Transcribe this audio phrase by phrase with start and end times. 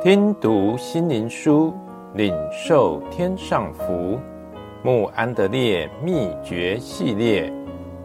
[0.00, 1.74] 听读心灵书，
[2.14, 4.16] 领受天上福。
[4.84, 7.52] 穆安德烈秘诀系列，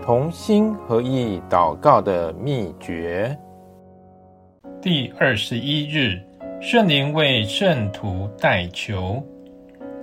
[0.02, 3.38] 同心合意祷告的秘诀。
[4.82, 6.20] 第二十一日，
[6.60, 9.22] 圣灵为圣徒代求，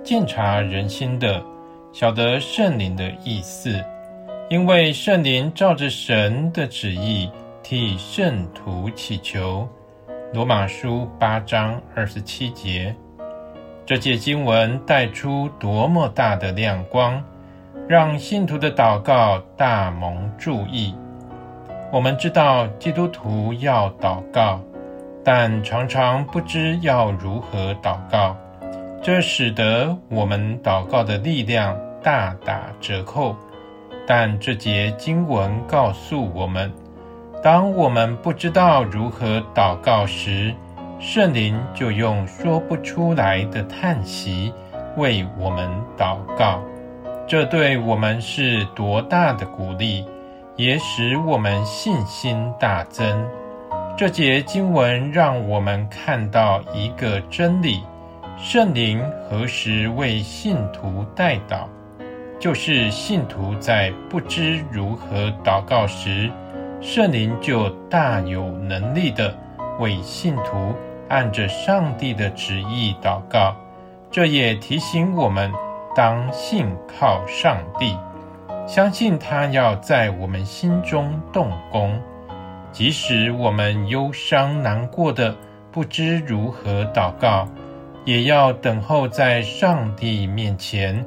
[0.01, 1.43] 鉴察人心的，
[1.91, 3.69] 晓得圣灵的意思，
[4.49, 7.29] 因为圣灵照着神的旨意
[7.61, 9.67] 替圣徒祈求。
[10.33, 12.95] 罗马书八章二十七节。
[13.85, 17.21] 这节经文带出多么大的亮光，
[17.85, 20.95] 让信徒的祷告大蒙注意。
[21.91, 24.61] 我们知道基督徒要祷告，
[25.21, 28.37] 但常常不知要如何祷告，
[29.03, 33.35] 这使得我们祷告的力量大打折扣。
[34.07, 36.71] 但这节经文告诉我们，
[37.43, 40.53] 当我们不知道如何祷告时，
[40.99, 44.53] 圣灵就用说不出来的叹息
[44.95, 45.67] 为我们
[45.97, 46.61] 祷告，
[47.27, 50.05] 这对我们是多大的鼓励，
[50.55, 53.27] 也使我们信心大增。
[53.97, 57.81] 这节经文让我们看到一个真理：
[58.37, 61.63] 圣灵何时为信徒代祷，
[62.39, 66.29] 就是信徒在不知如何祷告时，
[66.81, 69.33] 圣灵就大有能力的
[69.79, 70.75] 为信徒。
[71.07, 73.53] 按着上帝的旨意祷告，
[74.09, 75.51] 这也提醒我们
[75.93, 77.97] 当信靠上帝，
[78.65, 82.01] 相信他要在我们心中动工。
[82.71, 85.35] 即使我们忧伤难过的
[85.69, 87.45] 不知如何祷告，
[88.05, 91.05] 也要等候在上帝面前，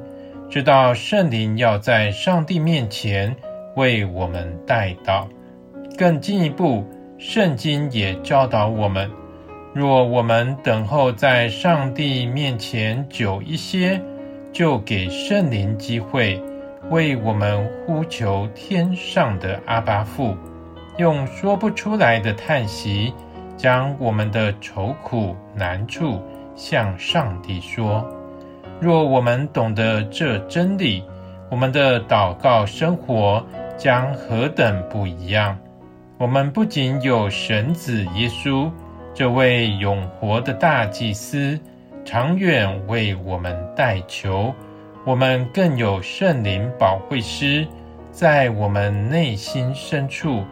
[0.51, 3.35] 知道圣灵要在上帝面前
[3.75, 5.25] 为我们代祷。
[5.97, 6.83] 更进一步，
[7.17, 9.09] 圣经也教导我们。
[9.73, 14.01] 若我们等候在上帝面前久一些，
[14.53, 16.41] 就给圣灵机会，
[16.89, 20.35] 为我们呼求天上的阿爸父，
[20.97, 23.13] 用说不出来的叹息，
[23.57, 26.21] 将我们的愁苦难处
[26.55, 28.05] 向上帝说。
[28.79, 31.03] 若我们懂得这真理，
[31.49, 33.45] 我们的祷告生活
[33.77, 35.57] 将何等不一样！
[36.17, 38.71] 我们不仅有神子耶稣。
[39.13, 41.59] 这位永活的大祭司，
[42.03, 44.53] 长远为我们代求；
[45.05, 47.67] 我们更有圣灵保惠师，
[48.11, 50.43] 在我们内心深处，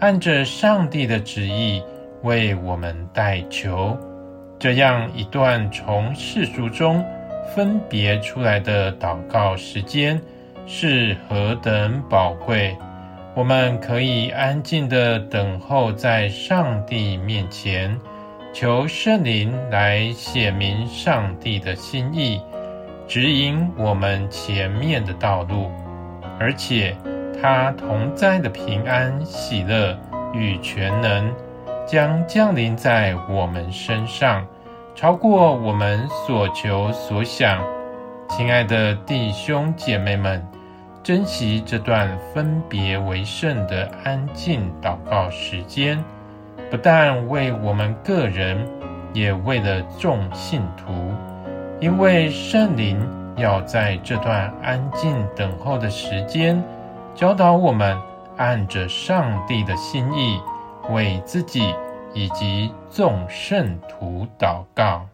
[0.00, 1.82] 按着上帝的旨意
[2.22, 3.96] 为我们代求。
[4.58, 7.04] 这样一段从世俗中
[7.54, 10.20] 分别出来的祷告时间，
[10.66, 12.76] 是何等宝贵！
[13.34, 17.98] 我们可以安静地等候在上帝面前。
[18.52, 22.38] 求圣灵来显明上帝的心意，
[23.08, 25.70] 指引我们前面的道路，
[26.38, 26.94] 而且
[27.40, 29.98] 他同在的平安、喜乐
[30.34, 31.34] 与全能
[31.86, 34.46] 将降临在我们身上，
[34.94, 37.64] 超过我们所求所想。
[38.28, 40.46] 亲爱的弟兄姐妹们，
[41.02, 46.02] 珍惜这段分别为圣的安静祷告时间。
[46.70, 48.64] 不但为我们个人，
[49.12, 50.92] 也为了众信徒，
[51.80, 52.96] 因为圣灵
[53.36, 56.62] 要在这段安静等候的时间，
[57.16, 57.98] 教导我们
[58.36, 60.40] 按着上帝的心意，
[60.90, 61.74] 为自己
[62.14, 65.04] 以及众圣徒祷告。